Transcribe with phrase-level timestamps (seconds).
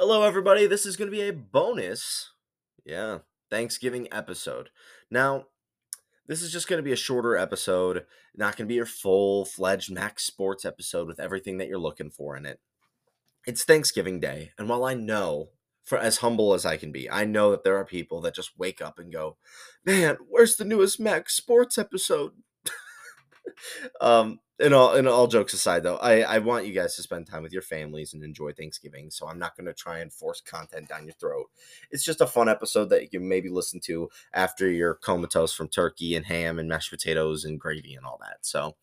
[0.00, 0.68] Hello, everybody.
[0.68, 2.30] This is going to be a bonus,
[2.84, 3.18] yeah,
[3.50, 4.70] Thanksgiving episode.
[5.10, 5.46] Now,
[6.28, 9.44] this is just going to be a shorter episode, not going to be your full
[9.44, 12.60] fledged Max'd Sports episode with everything that you're looking for in it.
[13.44, 15.48] It's Thanksgiving Day, and while I know,
[15.84, 18.56] for as humble as I can be, I know that there are people that just
[18.56, 19.36] wake up and go,
[19.84, 22.34] "Man, where's the newest Max'd Sports episode?"
[24.00, 27.26] Um, and all and all jokes aside though i i want you guys to spend
[27.26, 30.40] time with your families and enjoy thanksgiving so i'm not going to try and force
[30.40, 31.46] content down your throat.
[31.90, 35.68] It's just a fun episode that you can maybe listen to after you're comatose from
[35.68, 38.76] turkey and ham and mashed potatoes and gravy and all that so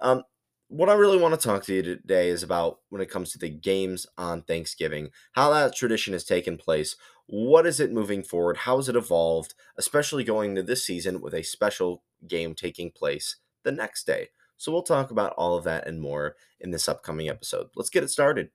[0.00, 0.24] um
[0.68, 3.38] what I really want to talk to you today is about when it comes to
[3.38, 8.56] the games on Thanksgiving, how that tradition has taken place, what is it moving forward,
[8.56, 13.36] how has it evolved, especially going to this season with a special game taking place
[13.64, 14.28] the next day.
[14.56, 17.68] So we'll talk about all of that and more in this upcoming episode.
[17.74, 18.50] Let's get it started.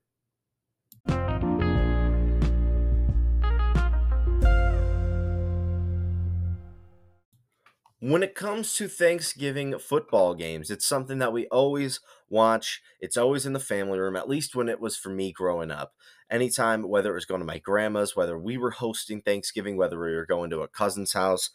[7.99, 11.99] When it comes to Thanksgiving football games, it's something that we always
[12.29, 12.79] watch.
[13.01, 15.93] It's always in the family room, at least when it was for me growing up.
[16.29, 20.15] Anytime, whether it was going to my grandma's, whether we were hosting Thanksgiving, whether we
[20.15, 21.49] were going to a cousin's house,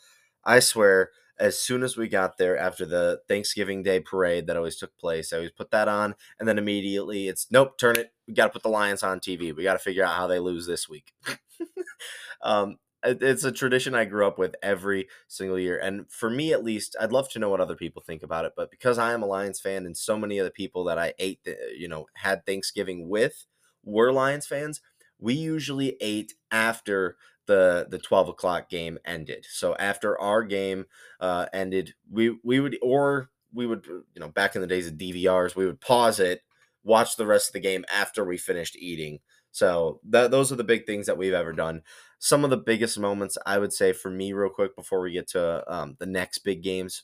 [0.45, 4.77] I swear as soon as we got there after the Thanksgiving Day parade that always
[4.77, 8.13] took place, I always put that on, and then immediately it's nope, turn it.
[8.29, 9.55] We got to put the Lions on TV.
[9.55, 11.13] We got to figure out how they lose this week.
[12.43, 16.65] um, it's a tradition I grew up with every single year, and for me at
[16.65, 18.53] least, I'd love to know what other people think about it.
[18.57, 21.15] But because I am a Lions fan, and so many of the people that I
[21.19, 21.41] ate,
[21.77, 23.47] you know, had Thanksgiving with
[23.83, 24.81] were Lions fans,
[25.19, 27.17] we usually ate after
[27.47, 29.47] the the 12 o'clock game ended.
[29.51, 30.87] So after our game
[31.21, 34.95] uh, ended, we we would or we would you know back in the days of
[34.95, 36.43] DVRs, we would pause it,
[36.85, 39.21] watch the rest of the game after we finished eating.
[39.53, 41.83] So those are the big things that we've ever done.
[42.19, 45.29] Some of the biggest moments I would say for me, real quick, before we get
[45.31, 47.03] to um, the next big games.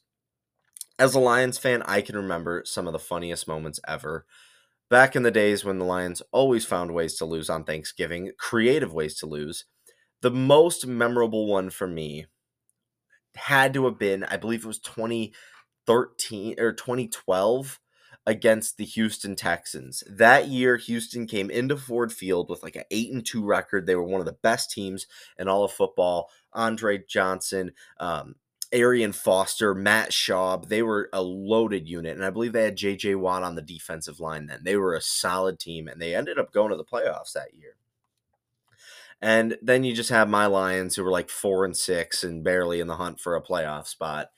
[0.98, 4.24] As a Lions fan, I can remember some of the funniest moments ever.
[4.88, 8.94] Back in the days when the Lions always found ways to lose on Thanksgiving, creative
[8.94, 9.66] ways to lose
[10.20, 12.26] the most memorable one for me
[13.36, 17.80] had to have been, I believe it was 2013 or 2012
[18.26, 20.02] against the Houston Texans.
[20.08, 23.86] That year, Houston came into Ford Field with like an 8 and 2 record.
[23.86, 25.06] They were one of the best teams
[25.38, 26.30] in all of football.
[26.52, 28.34] Andre Johnson, um,
[28.70, 32.16] Arian Foster, Matt Schaub, they were a loaded unit.
[32.16, 34.60] And I believe they had JJ Watt on the defensive line then.
[34.62, 37.76] They were a solid team, and they ended up going to the playoffs that year.
[39.20, 42.80] And then you just have my Lions who were like four and six and barely
[42.80, 44.28] in the hunt for a playoff spot.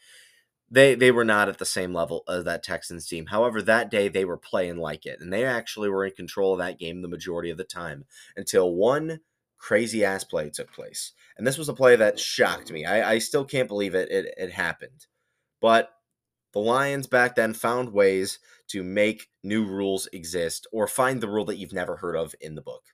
[0.70, 3.26] They they were not at the same level as that Texans team.
[3.26, 6.60] However, that day they were playing like it, and they actually were in control of
[6.60, 8.04] that game the majority of the time
[8.36, 9.20] until one
[9.58, 11.12] crazy ass play took place.
[11.36, 12.84] And this was a play that shocked me.
[12.84, 15.06] I, I still can't believe it, it it happened.
[15.60, 15.91] But
[16.52, 21.44] the Lions back then found ways to make new rules exist or find the rule
[21.47, 22.84] that you've never heard of in the book.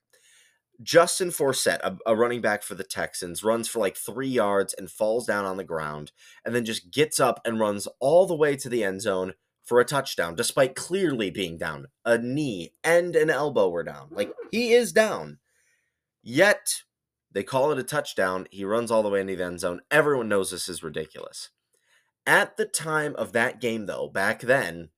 [0.81, 4.91] Justin Forsett, a, a, running back for the Texans, runs for like three yards and
[4.91, 6.11] falls down on the ground,
[6.45, 9.33] and then just gets up and runs all the way to the end zone
[9.63, 11.87] for a touchdown, despite clearly being down.
[12.05, 14.07] A knee and an elbow were down.
[14.11, 15.39] Like he is down.
[16.23, 16.83] Yet
[17.31, 18.47] they call it a touchdown.
[18.51, 19.81] He runs all the way into the end zone.
[19.91, 21.49] Everyone knows this is ridiculous.
[22.25, 24.89] At the time of that game, though, back then,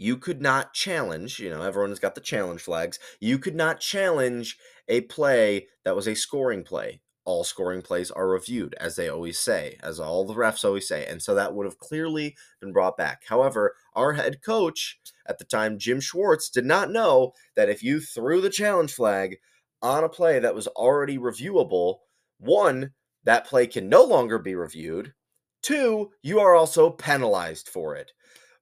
[0.00, 2.98] you could not challenge, you know, everyone has got the challenge flags.
[3.20, 4.56] You could not challenge
[4.88, 7.02] a play that was a scoring play.
[7.26, 11.04] All scoring plays are reviewed, as they always say, as all the refs always say.
[11.04, 13.24] And so that would have clearly been brought back.
[13.28, 18.00] However, our head coach at the time, Jim Schwartz, did not know that if you
[18.00, 19.36] threw the challenge flag
[19.82, 21.98] on a play that was already reviewable,
[22.38, 22.92] one,
[23.24, 25.12] that play can no longer be reviewed.
[25.60, 28.12] Two, you are also penalized for it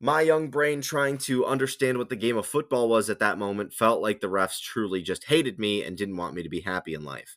[0.01, 3.73] my young brain trying to understand what the game of football was at that moment
[3.73, 6.95] felt like the refs truly just hated me and didn't want me to be happy
[6.95, 7.37] in life.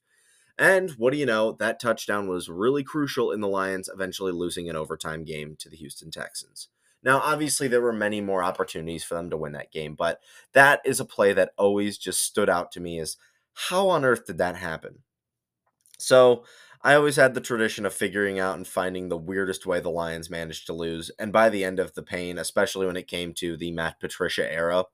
[0.59, 4.69] And what do you know, that touchdown was really crucial in the Lions eventually losing
[4.69, 6.67] an overtime game to the Houston Texans.
[7.03, 10.19] Now, obviously, there were many more opportunities for them to win that game, but
[10.53, 13.17] that is a play that always just stood out to me as
[13.53, 14.99] how on earth did that happen?
[15.97, 16.45] So,
[16.83, 20.29] I always had the tradition of figuring out and finding the weirdest way the Lions
[20.29, 21.11] managed to lose.
[21.19, 24.51] And by the end of the pain, especially when it came to the Matt Patricia
[24.51, 24.85] era,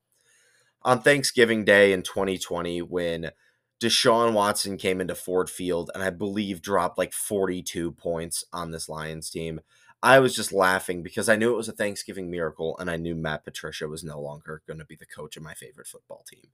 [0.81, 3.31] on Thanksgiving Day in 2020, when
[3.79, 8.89] Deshaun Watson came into Ford Field and I believe dropped like 42 points on this
[8.89, 9.61] Lions team,
[10.03, 13.15] I was just laughing because I knew it was a Thanksgiving miracle and I knew
[13.15, 16.49] Matt Patricia was no longer going to be the coach of my favorite football team.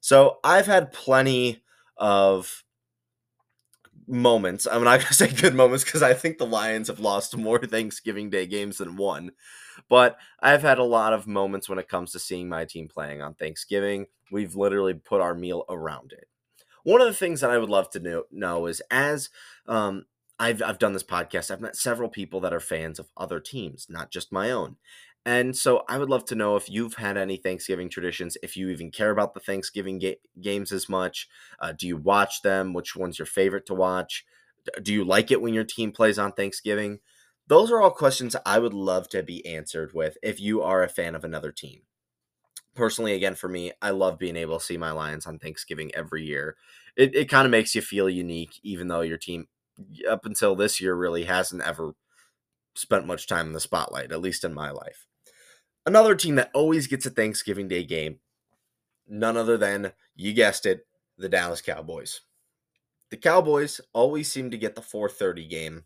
[0.00, 1.62] So I've had plenty
[1.96, 2.64] of
[4.12, 4.66] moments.
[4.70, 7.58] I'm not going to say good moments because I think the Lions have lost more
[7.66, 9.32] Thanksgiving Day games than one.
[9.88, 13.22] But I've had a lot of moments when it comes to seeing my team playing
[13.22, 14.06] on Thanksgiving.
[14.30, 16.28] We've literally put our meal around it.
[16.84, 19.30] One of the things that I would love to know, know is as
[19.66, 20.06] um,
[20.38, 23.86] I've, I've done this podcast, I've met several people that are fans of other teams,
[23.88, 24.76] not just my own.
[25.24, 28.70] And so I would love to know if you've had any Thanksgiving traditions, if you
[28.70, 31.28] even care about the Thanksgiving ga- games as much.
[31.60, 32.72] Uh, do you watch them?
[32.72, 34.24] Which one's your favorite to watch?
[34.82, 36.98] Do you like it when your team plays on Thanksgiving?
[37.46, 40.88] Those are all questions I would love to be answered with if you are a
[40.88, 41.82] fan of another team.
[42.74, 46.24] Personally, again, for me, I love being able to see my Lions on Thanksgiving every
[46.24, 46.56] year.
[46.96, 49.46] It, it kind of makes you feel unique, even though your team,
[50.08, 51.92] up until this year, really hasn't ever
[52.74, 55.06] spent much time in the spotlight, at least in my life.
[55.84, 58.20] Another team that always gets a Thanksgiving Day game,
[59.08, 60.86] none other than, you guessed it,
[61.18, 62.20] the Dallas Cowboys.
[63.10, 65.84] The Cowboys always seem to get the 4:30 game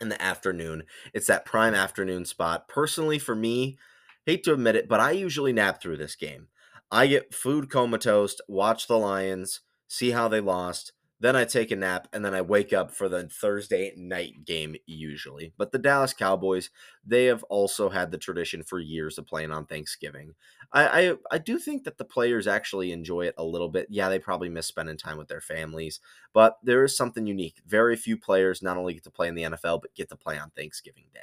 [0.00, 0.84] in the afternoon.
[1.14, 2.68] It's that prime afternoon spot.
[2.68, 3.78] Personally for me,
[4.26, 6.48] hate to admit it, but I usually nap through this game.
[6.90, 10.92] I get food comatose, watch the Lions, see how they lost,
[11.22, 14.74] then I take a nap and then I wake up for the Thursday night game
[14.86, 15.52] usually.
[15.56, 16.68] But the Dallas Cowboys,
[17.06, 20.34] they have also had the tradition for years of playing on Thanksgiving.
[20.72, 23.86] I, I, I do think that the players actually enjoy it a little bit.
[23.88, 26.00] Yeah, they probably miss spending time with their families,
[26.32, 27.62] but there is something unique.
[27.68, 30.40] Very few players not only get to play in the NFL but get to play
[30.40, 31.20] on Thanksgiving Day.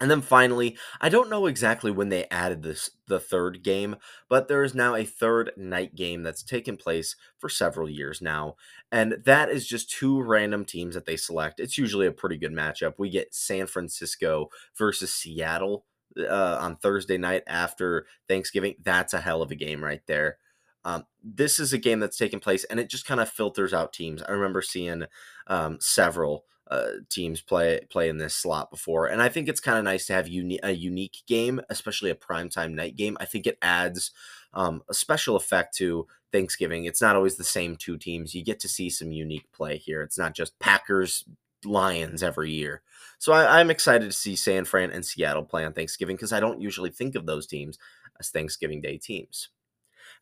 [0.00, 3.96] And then finally, I don't know exactly when they added this the third game,
[4.28, 8.54] but there is now a third night game that's taken place for several years now.
[8.92, 11.58] And that is just two random teams that they select.
[11.58, 12.94] It's usually a pretty good matchup.
[12.96, 15.84] We get San Francisco versus Seattle
[16.16, 18.76] uh, on Thursday night after Thanksgiving.
[18.82, 20.38] That's a hell of a game right there.
[20.84, 23.92] Um, this is a game that's taken place, and it just kind of filters out
[23.92, 24.22] teams.
[24.22, 25.04] I remember seeing
[25.48, 29.78] um, several uh, teams play play in this slot before, and I think it's kind
[29.78, 33.16] of nice to have uni- a unique game, especially a primetime night game.
[33.20, 34.10] I think it adds
[34.54, 36.84] um, a special effect to Thanksgiving.
[36.84, 38.34] It's not always the same two teams.
[38.34, 40.02] You get to see some unique play here.
[40.02, 41.24] It's not just Packers
[41.64, 42.82] Lions every year.
[43.18, 46.40] So I, I'm excited to see San Fran and Seattle play on Thanksgiving because I
[46.40, 47.78] don't usually think of those teams
[48.20, 49.48] as Thanksgiving Day teams.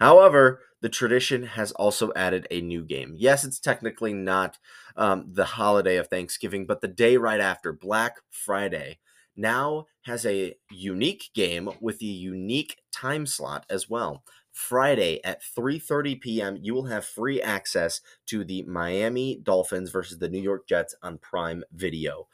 [0.00, 3.14] However, the tradition has also added a new game.
[3.16, 4.58] Yes, it's technically not
[4.96, 8.98] um, the holiday of Thanksgiving, but the day right after, Black Friday,
[9.36, 14.22] now has a unique game with a unique time slot as well.
[14.52, 16.56] Friday at 3:30 p.m.
[16.62, 21.18] you will have free access to the Miami Dolphins versus the New York Jets on
[21.18, 22.26] Prime Video.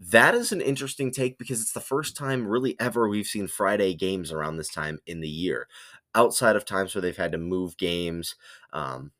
[0.00, 3.94] That is an interesting take because it's the first time really ever we've seen Friday
[3.94, 5.66] games around this time in the year
[6.14, 8.34] outside of times where they've had to move games
[8.72, 9.12] um,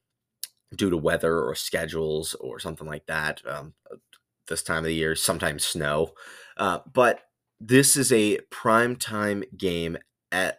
[0.75, 3.43] due to weather or schedules or something like that.
[3.47, 3.75] Um,
[4.49, 6.13] this time of the year, sometimes snow.
[6.57, 7.23] Uh, but
[7.61, 9.99] this is a prime time game
[10.33, 10.59] at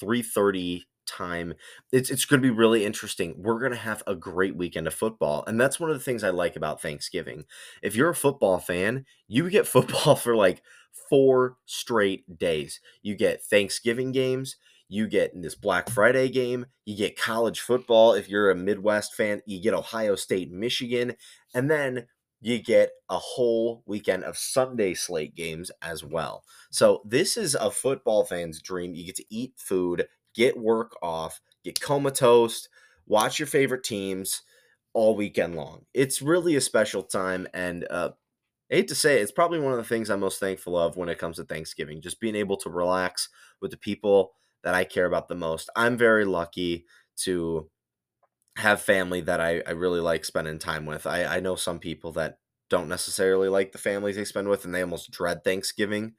[0.00, 1.54] 3:30 time.
[1.92, 3.34] It's it's going to be really interesting.
[3.38, 6.24] We're going to have a great weekend of football, and that's one of the things
[6.24, 7.44] I like about Thanksgiving.
[7.82, 10.62] If you're a football fan, you get football for like
[11.08, 12.80] four straight days.
[13.02, 14.56] You get Thanksgiving games,
[14.94, 18.12] you get in this Black Friday game, you get college football.
[18.12, 21.16] If you're a Midwest fan, you get Ohio State, Michigan,
[21.52, 22.06] and then
[22.40, 26.44] you get a whole weekend of Sunday slate games as well.
[26.70, 28.94] So this is a football fan's dream.
[28.94, 32.68] You get to eat food, get work off, get comatose,
[33.06, 34.42] watch your favorite teams
[34.92, 35.86] all weekend long.
[35.92, 38.10] It's really a special time, and uh,
[38.70, 40.96] I hate to say it, it's probably one of the things I'm most thankful of
[40.96, 42.00] when it comes to Thanksgiving.
[42.00, 43.28] Just being able to relax
[43.60, 45.70] with the people that I care about the most.
[45.76, 46.86] I'm very lucky
[47.18, 47.70] to
[48.56, 51.06] have family that I, I really like spending time with.
[51.06, 52.38] I, I know some people that
[52.70, 56.14] don't necessarily like the families they spend with and they almost dread Thanksgiving.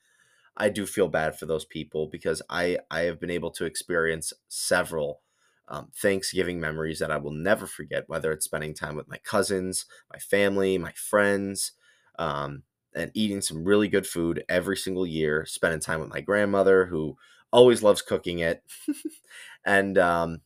[0.58, 4.34] I do feel bad for those people because I, I have been able to experience
[4.48, 5.22] several
[5.68, 9.86] um, Thanksgiving memories that I will never forget, whether it's spending time with my cousins,
[10.14, 11.74] my family, my friends,
[12.20, 12.64] um,
[12.96, 17.18] and eating some really good food every single year, spending time with my grandmother who
[17.56, 18.64] always loves cooking it.
[19.66, 20.42] and um,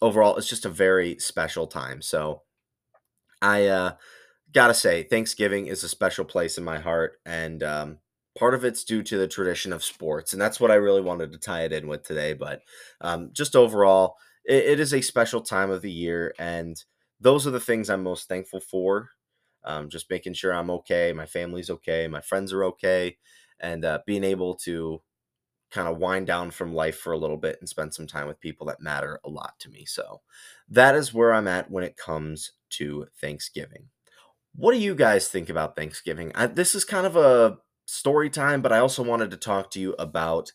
[0.00, 2.02] overall, it's just a very special time.
[2.02, 2.42] So
[3.40, 3.92] I uh,
[4.52, 7.18] gotta say, Thanksgiving is a special place in my heart.
[7.26, 7.98] And um,
[8.38, 10.32] part of it's due to the tradition of sports.
[10.32, 12.34] And that's what I really wanted to tie it in with today.
[12.34, 12.62] But
[13.00, 16.34] um, just overall, it, it is a special time of the year.
[16.38, 16.76] And
[17.20, 19.10] those are the things I'm most thankful for.
[19.64, 23.16] Um, just making sure I'm okay, my family's okay, my friends are okay,
[23.60, 25.02] and uh, being able to
[25.72, 28.40] kind of wind down from life for a little bit and spend some time with
[28.40, 29.84] people that matter a lot to me.
[29.84, 30.20] So
[30.68, 33.88] that is where I'm at when it comes to Thanksgiving.
[34.54, 36.30] What do you guys think about Thanksgiving?
[36.34, 39.80] I, this is kind of a story time, but I also wanted to talk to
[39.80, 40.52] you about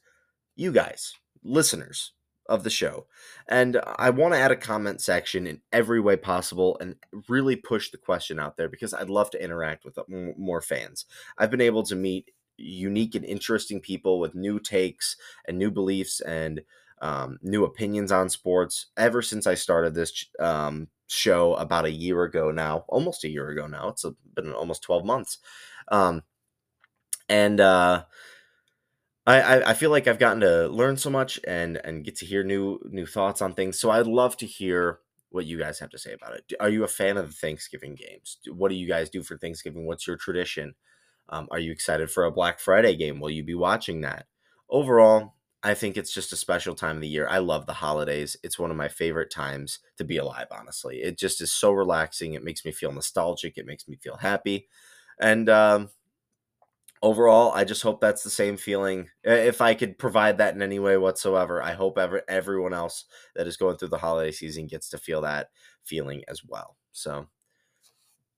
[0.55, 2.13] you guys, listeners
[2.47, 3.07] of the show.
[3.47, 6.95] And I want to add a comment section in every way possible and
[7.27, 10.03] really push the question out there because I'd love to interact with uh,
[10.37, 11.05] more fans.
[11.37, 15.15] I've been able to meet unique and interesting people with new takes
[15.47, 16.61] and new beliefs and
[17.01, 22.23] um, new opinions on sports ever since I started this um, show about a year
[22.23, 23.89] ago now, almost a year ago now.
[23.89, 25.37] It's been almost 12 months.
[25.89, 26.23] Um,
[27.29, 28.03] and uh,
[29.25, 32.43] I, I feel like I've gotten to learn so much and and get to hear
[32.43, 33.77] new new thoughts on things.
[33.79, 34.99] So I'd love to hear
[35.29, 36.53] what you guys have to say about it.
[36.61, 38.37] Are you a fan of the Thanksgiving games?
[38.49, 39.85] What do you guys do for Thanksgiving?
[39.85, 40.75] What's your tradition?
[41.29, 43.19] Um, are you excited for a Black Friday game?
[43.19, 44.27] Will you be watching that?
[44.69, 47.27] Overall, I think it's just a special time of the year.
[47.27, 48.37] I love the holidays.
[48.43, 50.97] It's one of my favorite times to be alive, honestly.
[50.97, 52.33] It just is so relaxing.
[52.33, 53.57] It makes me feel nostalgic.
[53.57, 54.67] It makes me feel happy.
[55.19, 55.89] And um,
[57.01, 59.09] overall, I just hope that's the same feeling.
[59.23, 63.05] If I could provide that in any way whatsoever, I hope ever, everyone else
[63.35, 65.49] that is going through the holiday season gets to feel that
[65.83, 66.77] feeling as well.
[66.91, 67.27] So,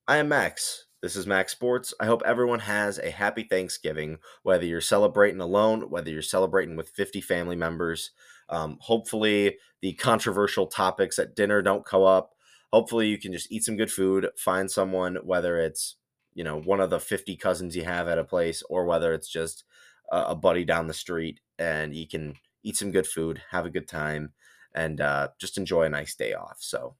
[0.06, 0.86] I am Max.
[1.02, 1.94] This is Max'd Sports.
[1.98, 6.90] I hope everyone has a happy Thanksgiving, whether you're celebrating alone, whether you're celebrating with
[6.90, 8.10] 50 family members.
[8.50, 12.34] Um, hopefully, the controversial topics at dinner don't come up.
[12.70, 15.96] Hopefully, you can just eat some good food, find someone, whether it's
[16.34, 19.28] you know one of the 50 cousins you have at a place or whether it's
[19.28, 19.64] just
[20.12, 23.88] a, buddy down the street and you can eat some good food have a good
[23.88, 24.32] time
[24.74, 26.94] and uh, just enjoy a nice day off so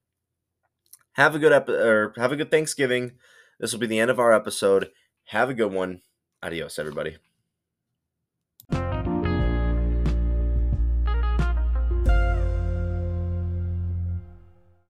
[1.13, 3.13] have a good ep- or have a good thanksgiving
[3.61, 4.91] this will be the end of our episode.
[5.27, 6.01] Have a good one.
[6.43, 7.19] Adios everybody